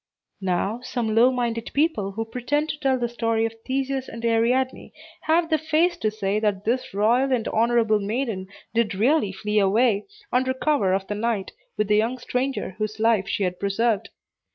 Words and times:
Now, 0.41 0.79
some 0.81 1.13
low 1.13 1.29
minded 1.31 1.69
people, 1.75 2.13
who 2.13 2.25
pretend 2.25 2.69
to 2.69 2.79
tell 2.79 2.97
the 2.97 3.07
story 3.07 3.45
of 3.45 3.53
Theseus 3.67 4.07
and 4.09 4.25
Ariadne, 4.25 4.91
have 5.25 5.51
the 5.51 5.59
face 5.59 5.95
to 5.97 6.09
say 6.09 6.39
that 6.39 6.65
this 6.65 6.91
royal 6.91 7.31
and 7.31 7.47
honorable 7.49 7.99
maiden 7.99 8.47
did 8.73 8.95
really 8.95 9.31
flee 9.31 9.59
away, 9.59 10.07
under 10.33 10.55
cover 10.55 10.93
of 10.93 11.05
the 11.05 11.13
night, 11.13 11.51
with 11.77 11.87
the 11.87 11.97
young 11.97 12.17
stranger 12.17 12.71
whose 12.79 12.99
life 12.99 13.27
she 13.29 13.43
had 13.43 13.59
preserved. 13.59 14.09